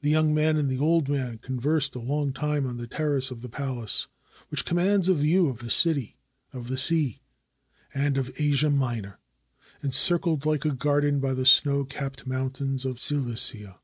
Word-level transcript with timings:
The 0.00 0.10
young 0.10 0.32
man 0.32 0.56
and 0.58 0.70
the 0.70 0.78
old 0.78 1.08
man 1.08 1.38
conversed 1.38 1.96
a 1.96 1.98
long 1.98 2.32
time 2.32 2.68
on 2.68 2.76
the 2.76 2.86
terrace 2.86 3.32
of 3.32 3.42
the 3.42 3.48
palace, 3.48 4.06
which 4.48 4.64
commands 4.64 5.08
a 5.08 5.14
view 5.14 5.48
of 5.48 5.58
the 5.58 5.70
city, 5.70 6.14
of 6.52 6.68
the 6.68 6.78
sea, 6.78 7.20
and 7.92 8.16
of 8.16 8.30
Asia 8.38 8.70
Minor, 8.70 9.18
encircled 9.82 10.46
like 10.46 10.64
a 10.64 10.70
garden 10.70 11.18
by 11.18 11.34
the 11.34 11.44
snow 11.44 11.84
capped 11.84 12.28
mountains 12.28 12.84
of 12.84 13.00
Cilicia. 13.00 13.80